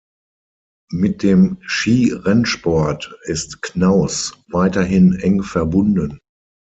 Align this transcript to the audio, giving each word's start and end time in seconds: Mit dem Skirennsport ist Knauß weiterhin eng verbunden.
Mit 0.91 1.21
dem 1.21 1.57
Skirennsport 1.61 3.15
ist 3.25 3.61
Knauß 3.61 4.35
weiterhin 4.49 5.13
eng 5.13 5.43
verbunden. 5.43 6.17